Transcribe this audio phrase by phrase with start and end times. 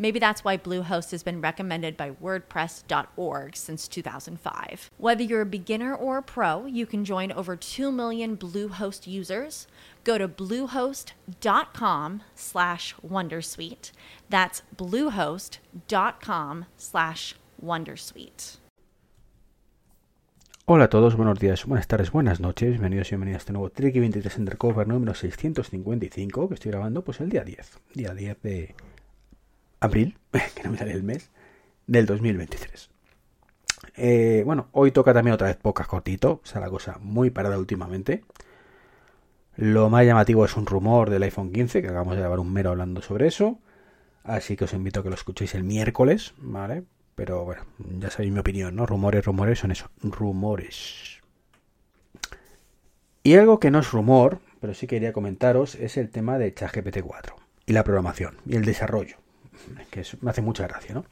[0.00, 4.90] Maybe that's why Bluehost has been recommended by WordPress.org since 2005.
[4.96, 9.66] Whether you're a beginner or a pro, you can join over 2 million Bluehost users.
[10.04, 13.92] Go to bluehost.com slash Wondersuite.
[14.30, 18.56] That's bluehost.com slash Wondersuite.
[20.64, 23.70] Hola a todos, buenos días, buenas tardes, buenas noches, bienvenidos y bienvenidas a este nuevo
[23.70, 28.74] Tricky 23 Undercover número 655 que estoy grabando pues el día 10, día 10 de
[29.80, 30.18] abril,
[30.54, 31.30] que no me sale el mes,
[31.86, 32.90] del 2023.
[33.96, 37.58] Eh, bueno, hoy toca también otra vez pocas cortito, o sea, la cosa muy parada
[37.58, 38.22] últimamente.
[39.56, 42.70] Lo más llamativo es un rumor del iPhone 15, que acabamos de grabar un mero
[42.70, 43.58] hablando sobre eso.
[44.22, 46.84] Así que os invito a que lo escuchéis el miércoles, ¿vale?
[47.14, 47.62] Pero bueno,
[47.98, 48.86] ya sabéis mi opinión, ¿no?
[48.86, 51.20] Rumores, rumores son eso, rumores.
[53.22, 57.02] Y algo que no es rumor, pero sí quería comentaros, es el tema de ChatGPT
[57.02, 57.36] 4
[57.66, 59.16] y la programación y el desarrollo,
[59.90, 61.04] que me hace mucha gracia, ¿no?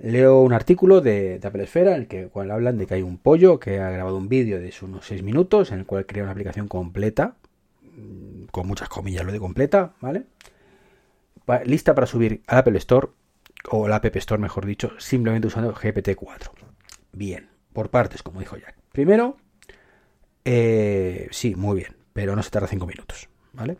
[0.00, 3.18] Leo un artículo de, Apple Esfera en el que cual hablan de que hay un
[3.18, 6.32] pollo que ha grabado un vídeo de unos 6 minutos en el cual crea una
[6.32, 7.34] aplicación completa,
[7.82, 10.24] mm, con muchas comillas lo de completa, ¿vale?
[11.64, 13.08] lista para subir al Apple Store
[13.70, 16.50] o la App Store, mejor dicho, simplemente usando GPT-4.
[17.12, 18.76] Bien, por partes, como dijo Jack.
[18.92, 19.36] Primero,
[20.44, 23.78] eh, sí, muy bien, pero no se tarda 5 minutos, ¿vale?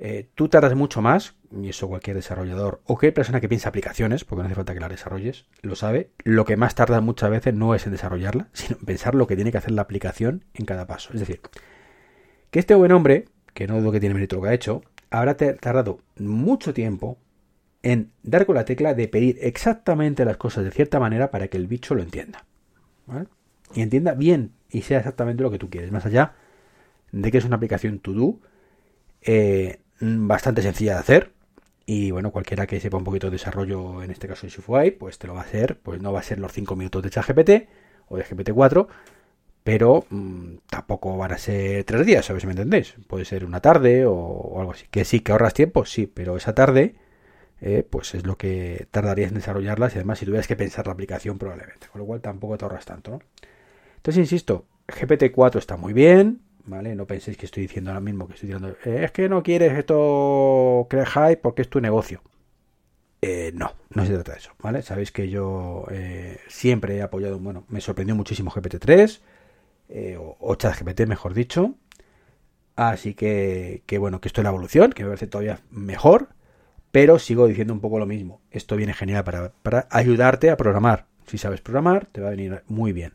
[0.00, 4.24] Eh, tú tardas mucho más, y eso cualquier desarrollador o cualquier persona que piensa aplicaciones,
[4.24, 6.10] porque no hace falta que las desarrolles, lo sabe.
[6.22, 9.34] Lo que más tarda muchas veces no es en desarrollarla, sino en pensar lo que
[9.34, 11.10] tiene que hacer la aplicación en cada paso.
[11.12, 11.40] Es decir,
[12.50, 15.36] que este buen hombre, que no dudo que tiene mérito lo que ha hecho, habrá
[15.36, 17.18] tardado mucho tiempo
[17.82, 21.56] en dar con la tecla de pedir exactamente las cosas de cierta manera para que
[21.56, 22.44] el bicho lo entienda.
[23.74, 25.90] Y entienda bien y sea exactamente lo que tú quieres.
[25.90, 26.34] Más allá
[27.10, 28.40] de que es una aplicación to do
[29.22, 31.32] eh, bastante sencilla de hacer.
[31.86, 35.18] Y bueno, cualquiera que sepa un poquito de desarrollo, en este caso de Shopify, pues
[35.18, 35.78] te lo va a hacer.
[35.82, 37.50] Pues no va a ser los 5 minutos de ChatGPT
[38.08, 38.86] o de GPT-4,
[39.64, 42.94] pero mmm, tampoco van a ser 3 días, ¿sabes si me entendéis?
[43.06, 44.86] Puede ser una tarde o, o algo así.
[44.90, 46.96] Que sí, que ahorras tiempo, sí, pero esa tarde
[47.60, 50.92] eh, pues es lo que tardarías en desarrollarlas y además si tuvieras que pensar la
[50.92, 53.20] aplicación probablemente, con lo cual tampoco te ahorras tanto, ¿no?
[53.96, 56.94] Entonces, insisto, GPT-4 está muy bien, ¿vale?
[56.94, 59.72] No penséis que estoy diciendo ahora mismo que estoy diciendo, eh, es que no quieres
[59.76, 62.22] esto crear hype porque es tu negocio.
[63.20, 64.82] Eh, no, no se trata de eso, ¿vale?
[64.82, 69.20] Sabéis que yo eh, siempre he apoyado, bueno, me sorprendió muchísimo GPT-3,
[69.88, 71.74] eh, o, o ChatGPT, mejor dicho.
[72.76, 76.28] Así que, que, bueno, que esto es la evolución, que me parece todavía mejor.
[76.92, 78.40] Pero sigo diciendo un poco lo mismo.
[78.50, 81.06] Esto viene genial para, para, ayudarte a programar.
[81.26, 83.14] Si sabes programar, te va a venir muy bien.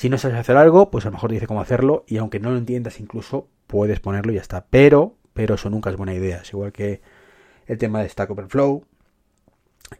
[0.00, 2.50] Si no sabes hacer algo, pues a lo mejor dice cómo hacerlo y aunque no
[2.50, 4.64] lo entiendas incluso, puedes ponerlo y ya está.
[4.70, 6.38] Pero, pero eso nunca es buena idea.
[6.38, 7.02] Es igual que
[7.66, 8.82] el tema de Stack Overflow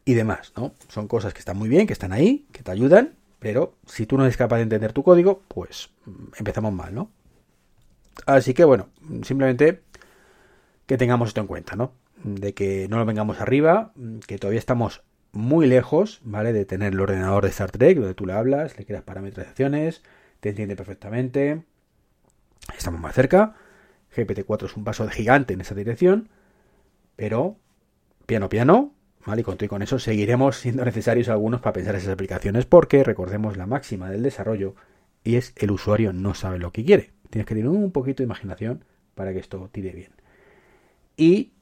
[0.06, 0.72] y demás, ¿no?
[0.88, 4.16] Son cosas que están muy bien, que están ahí, que te ayudan, pero si tú
[4.16, 5.90] no eres capaz de entender tu código, pues
[6.38, 7.10] empezamos mal, ¿no?
[8.24, 8.88] Así que bueno,
[9.22, 9.82] simplemente
[10.86, 11.92] que tengamos esto en cuenta, ¿no?
[12.24, 13.92] de que no lo vengamos arriba,
[14.26, 15.02] que todavía estamos
[15.32, 16.52] muy lejos, ¿vale?
[16.52, 20.02] De tener el ordenador de Star Trek, donde tú le hablas, le creas parametrizaciones,
[20.40, 21.62] te entiende perfectamente.
[22.76, 23.54] Estamos más cerca.
[24.14, 26.28] GPT-4 es un paso gigante en esa dirección,
[27.16, 27.56] pero
[28.26, 28.92] piano piano,
[29.24, 29.42] ¿vale?
[29.42, 33.56] Y con, y con eso seguiremos siendo necesarios algunos para pensar esas aplicaciones, porque recordemos
[33.56, 34.74] la máxima del desarrollo
[35.22, 37.12] y es el usuario no sabe lo que quiere.
[37.30, 38.84] Tienes que tener un poquito de imaginación
[39.14, 40.12] para que esto tire bien.
[41.16, 41.52] Y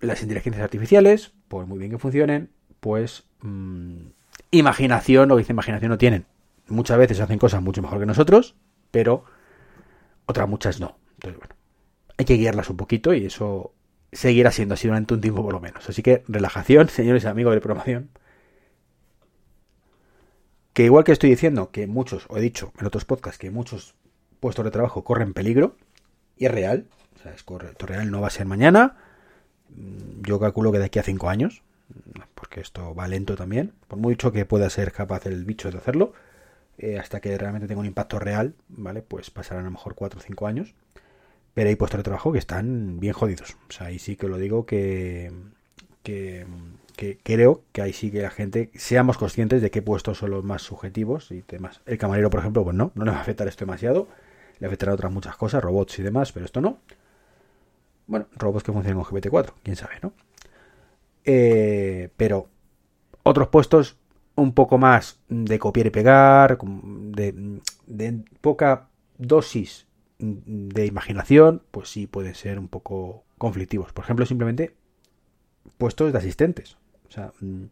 [0.00, 2.50] las inteligencias artificiales, por muy bien que funcionen,
[2.80, 4.08] pues mmm,
[4.50, 6.26] imaginación, que dice imaginación no tienen.
[6.68, 8.54] Muchas veces hacen cosas mucho mejor que nosotros,
[8.90, 9.24] pero
[10.26, 10.96] otras muchas no.
[11.14, 11.54] Entonces, bueno,
[12.16, 13.72] hay que guiarlas un poquito y eso
[14.12, 15.88] seguirá siendo así durante un tiempo por lo menos.
[15.88, 18.10] Así que relajación, señores amigos de programación.
[20.72, 23.94] Que igual que estoy diciendo que muchos, o he dicho en otros podcasts, que muchos
[24.38, 25.76] puestos de trabajo corren peligro,
[26.36, 26.86] y es real,
[27.16, 28.96] o sea, es correcto, real, no va a ser mañana,
[29.68, 31.62] mm, yo calculo que de aquí a 5 años,
[32.34, 36.12] porque esto va lento también, por mucho que pueda ser capaz el bicho de hacerlo,
[36.78, 39.02] eh, hasta que realmente tenga un impacto real, ¿vale?
[39.02, 40.74] Pues pasarán a lo mejor 4 o 5 años.
[41.52, 43.56] Pero hay puestos de trabajo que están bien jodidos.
[43.68, 45.30] O sea, ahí sí que lo digo que,
[46.02, 46.46] que,
[47.22, 50.62] creo que ahí sí que la gente seamos conscientes de qué puestos son los más
[50.62, 51.80] subjetivos y demás.
[51.86, 54.08] El camarero, por ejemplo, pues no, no le va a afectar esto demasiado.
[54.58, 56.78] Le afectará otras muchas cosas, robots y demás, pero esto no.
[58.06, 60.12] Bueno, robots que funcionan con GPT-4, quién sabe, ¿no?
[61.24, 62.48] Eh, pero
[63.22, 63.96] otros puestos
[64.36, 68.88] un poco más de copiar y pegar, de, poca
[69.18, 69.86] dosis
[70.18, 73.92] de imaginación, pues sí pueden ser un poco conflictivos.
[73.92, 74.74] Por ejemplo, simplemente
[75.78, 76.76] puestos de asistentes.
[77.08, 77.64] O sea, mm,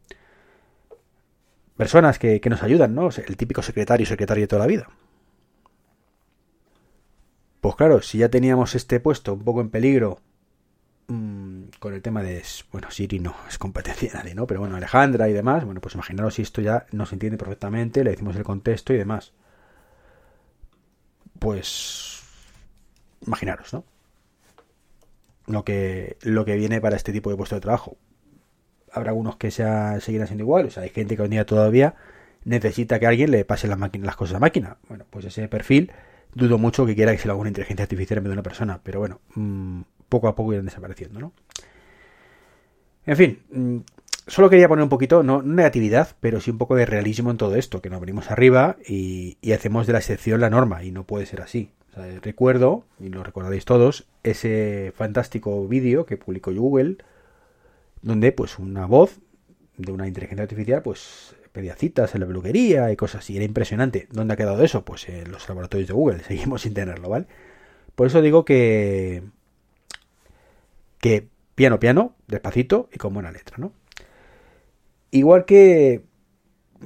[1.76, 3.08] personas que, nos ayudan, ¿no?
[3.08, 4.88] el típico secretario, secretario de toda la vida.
[7.60, 10.20] Pues claro, si ya teníamos este puesto un poco en peligro
[11.78, 12.42] con el tema de,
[12.72, 14.46] bueno, Siri no es competencia de nadie, ¿no?
[14.46, 18.10] Pero bueno, Alejandra y demás, bueno, pues imaginaros si esto ya nos entiende perfectamente, le
[18.10, 19.32] decimos el contexto y demás.
[21.38, 22.22] Pues
[23.26, 23.84] imaginaros, ¿no?
[25.46, 27.96] Lo que, lo que viene para este tipo de puesto de trabajo.
[28.92, 31.94] Habrá algunos que sea, seguirán siendo igual, o sea, hay gente que hoy día todavía
[32.44, 34.78] necesita que alguien le pase las, las cosas a la máquina.
[34.88, 35.92] Bueno, pues ese perfil
[36.34, 38.42] dudo mucho que quiera que se lo haga una inteligencia artificial en vez de una
[38.42, 41.32] persona, pero bueno, mmm, poco a poco irán desapareciendo, ¿no?
[43.08, 43.78] En fin, mm,
[44.26, 47.56] solo quería poner un poquito, no negatividad, pero sí un poco de realismo en todo
[47.56, 51.24] esto, que nos venimos arriba y, hacemos de la excepción la norma, y no puede
[51.24, 51.70] ser así.
[52.22, 56.98] recuerdo, y lo recordaréis todos, ese fantástico vídeo que publicó Google,
[58.02, 59.20] donde pues una voz
[59.78, 63.36] de una inteligencia artificial pues pedía citas en la peluquería y cosas así.
[63.36, 64.06] Era impresionante.
[64.12, 64.84] ¿Dónde ha quedado eso?
[64.84, 66.22] Pues en los laboratorios de Google.
[66.28, 67.26] Seguimos sin tenerlo, ¿vale?
[67.94, 69.22] Por eso digo que,
[71.00, 71.28] que
[71.58, 73.72] piano piano, despacito y con buena letra, ¿no?
[75.10, 76.04] Igual que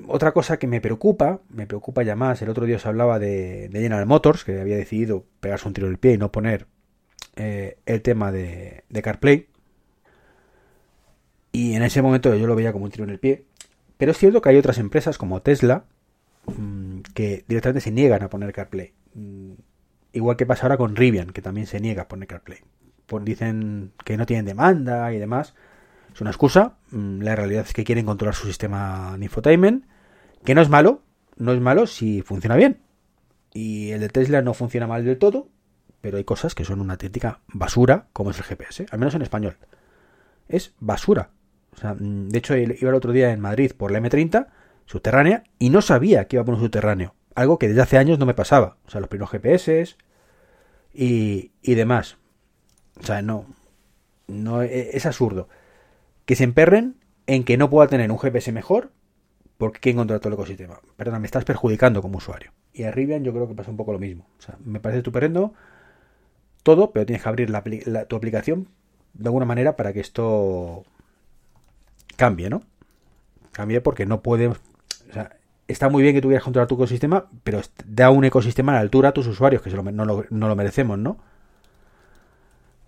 [0.08, 3.68] otra cosa que me preocupa, me preocupa ya más, el otro día os hablaba de,
[3.70, 6.68] General Motors, que había decidido pegarse un tiro en el pie y no poner
[7.36, 9.48] eh, el tema de, CarPlay.
[11.52, 13.44] Y en ese momento yo lo veía como un tiro en el pie.
[13.98, 15.84] Pero es cierto que hay otras empresas como Tesla
[16.46, 18.94] mm, que directamente se niegan a poner CarPlay.
[19.12, 19.52] Mm,
[20.14, 22.60] igual que pasa ahora con Rivian, que también se niega a poner CarPlay
[23.22, 25.54] dicen que no tienen demanda y demás.
[26.14, 26.76] Es una excusa.
[26.90, 29.86] Mm, la realidad es que quieren controlar su sistema de infotainment,
[30.44, 31.02] que no es malo,
[31.36, 32.80] no es malo si funciona bien.
[33.54, 35.48] Y el de Tesla no funciona mal del todo,
[36.00, 39.22] pero hay cosas que son una auténtica basura, como es el GPS, al menos en
[39.22, 39.56] español.
[40.48, 41.30] Es basura.
[41.82, 44.48] Mm, de hecho, iba el otro día en Madrid por la M30,
[44.86, 47.14] subterránea, y no sabía que iba por un subterráneo.
[47.34, 48.76] Algo que desde hace años no me pasaba.
[48.86, 49.96] O sea, los primeros GPS
[50.92, 52.18] y, y demás.
[53.00, 53.46] O sea, no,
[54.26, 55.48] no e, es absurdo.
[56.24, 56.96] Que se emperren
[57.26, 58.90] en que no pueda tener un GPS mejor
[59.58, 60.80] porque quieren controlar todo el ecosistema.
[60.96, 62.52] Perdona, me estás perjudicando como usuario.
[62.72, 64.26] Y a Rivian yo creo que pasa un poco lo mismo.
[64.38, 65.52] O sea, me parece estupendo
[66.62, 67.62] todo, pero tienes que abrir la,
[68.06, 68.68] tu aplicación
[69.14, 70.84] de alguna manera para que esto
[72.16, 72.62] cambie, ¿no?
[73.52, 74.48] Cambie porque no puede...
[74.48, 74.56] O
[75.12, 75.36] sea,
[75.68, 79.10] está muy bien que tuvieras controlar tu ecosistema, pero da un ecosistema a la altura
[79.10, 81.18] a tus usuarios, que no, lo, no lo merecemos, ¿no?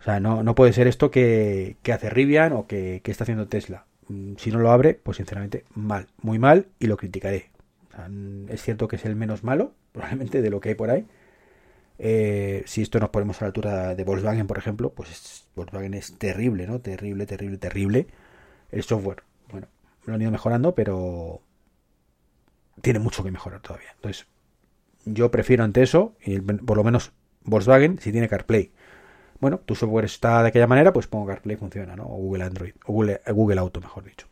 [0.04, 3.86] O sea, no, puede ser esto que, hace Rivian o que, está haciendo Tesla.
[4.08, 7.50] Mm, si no lo abre, pues sinceramente mal, muy mal y lo criticaré.
[8.50, 11.06] es cierto que es el menos malo, probablemente, de lo que hay por ahí.
[11.98, 16.18] Eh, si esto nos ponemos a la altura de Volkswagen, por ejemplo, pues Volkswagen es
[16.18, 16.82] terrible, ¿no?
[16.82, 18.06] Terrible, terrible, terrible.
[18.72, 19.68] El software, bueno,
[20.04, 21.40] lo han ido mejorando, pero
[22.82, 23.92] tiene mucho que mejorar todavía.
[23.94, 24.26] Entonces,
[25.06, 27.12] yo prefiero ante eso, y por lo menos
[27.44, 28.70] Volkswagen, si tiene CarPlay
[29.44, 32.04] bueno, tu software está de aquella manera, pues pongo CarPlay funciona, ¿no?
[32.04, 34.26] O Google Android, o Google, Google Auto, mejor dicho.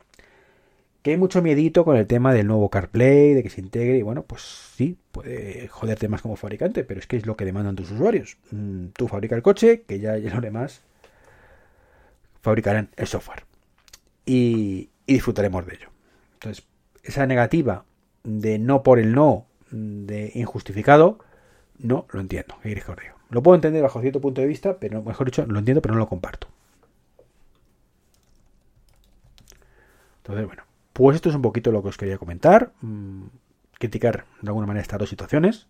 [1.02, 4.02] Que hay mucho miedito con el tema del nuevo CarPlay, de que se integre, y
[4.02, 4.40] bueno, pues
[4.74, 8.38] sí, puede joderte más como fabricante, pero es que es lo que demandan tus usuarios.
[8.52, 10.80] Mm, tú fabrica el coche, que ya, ya lo demás
[12.40, 13.44] fabricarán el software.
[14.24, 15.88] Y, y disfrutaremos de ello.
[16.36, 16.64] Entonces,
[17.02, 17.84] esa negativa
[18.24, 21.18] de no por el no, de injustificado,
[21.82, 22.56] no lo entiendo.
[22.62, 23.16] ¿Qué queréis que os diga?
[23.30, 26.00] Lo puedo entender bajo cierto punto de vista, pero mejor dicho, lo entiendo, pero no
[26.00, 26.48] lo comparto.
[30.18, 32.72] Entonces, bueno, pues esto es un poquito lo que os quería comentar.
[32.80, 33.24] Mm,
[33.78, 35.66] criticar de alguna manera estas dos situaciones.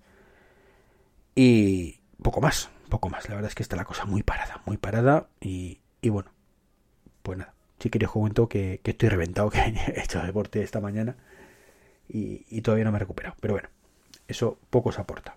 [1.34, 3.28] Y poco más, poco más.
[3.28, 5.28] La verdad es que está la cosa muy parada, muy parada.
[5.40, 6.30] Y, bueno,
[7.22, 7.54] pues nada.
[7.78, 11.16] Si quería os comento que, estoy reventado, que he hecho deporte esta mañana
[12.08, 13.36] y, y todavía no me he recuperado.
[13.40, 13.68] Pero bueno,
[14.28, 15.36] eso poco os aporta.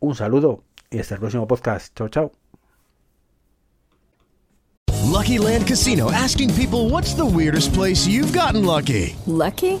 [0.00, 1.94] Un saludo y hasta el próximo podcast.
[1.96, 2.32] Chao, chao.
[5.16, 9.16] Lucky Land Casino asking people what's the weirdest place you've gotten lucky?
[9.26, 9.80] Lucky?